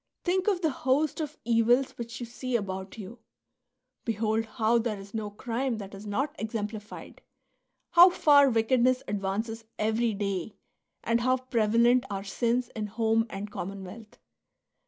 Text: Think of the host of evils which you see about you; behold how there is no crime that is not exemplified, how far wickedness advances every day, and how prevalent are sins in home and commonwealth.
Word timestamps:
Think 0.23 0.47
of 0.47 0.61
the 0.61 0.71
host 0.71 1.21
of 1.21 1.37
evils 1.45 1.91
which 1.91 2.19
you 2.19 2.25
see 2.25 2.55
about 2.55 2.97
you; 2.97 3.19
behold 4.03 4.45
how 4.45 4.79
there 4.79 4.97
is 4.99 5.13
no 5.13 5.29
crime 5.29 5.77
that 5.77 5.93
is 5.93 6.07
not 6.07 6.35
exemplified, 6.39 7.21
how 7.91 8.09
far 8.09 8.49
wickedness 8.49 9.03
advances 9.07 9.63
every 9.77 10.15
day, 10.15 10.55
and 11.03 11.21
how 11.21 11.37
prevalent 11.37 12.05
are 12.09 12.23
sins 12.23 12.69
in 12.75 12.87
home 12.87 13.27
and 13.29 13.51
commonwealth. 13.51 14.17